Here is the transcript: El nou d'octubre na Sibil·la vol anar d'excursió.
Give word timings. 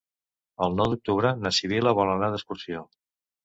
El 0.67 0.77
nou 0.79 0.89
d'octubre 0.93 1.35
na 1.43 1.53
Sibil·la 1.59 1.95
vol 2.03 2.17
anar 2.17 2.33
d'excursió. 2.33 2.87